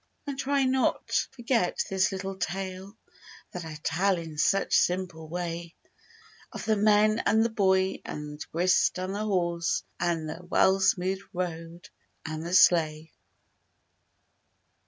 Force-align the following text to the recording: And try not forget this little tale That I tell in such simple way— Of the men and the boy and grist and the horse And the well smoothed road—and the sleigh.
And 0.25 0.39
try 0.39 0.63
not 0.63 1.27
forget 1.31 1.83
this 1.87 2.11
little 2.11 2.35
tale 2.35 2.97
That 3.51 3.65
I 3.65 3.77
tell 3.83 4.17
in 4.17 4.35
such 4.39 4.75
simple 4.75 5.27
way— 5.29 5.75
Of 6.51 6.65
the 6.65 6.75
men 6.75 7.21
and 7.27 7.45
the 7.45 7.51
boy 7.51 8.01
and 8.03 8.43
grist 8.51 8.97
and 8.97 9.13
the 9.13 9.23
horse 9.25 9.83
And 9.99 10.27
the 10.27 10.43
well 10.43 10.79
smoothed 10.79 11.21
road—and 11.35 12.43
the 12.43 12.55
sleigh. 12.55 13.11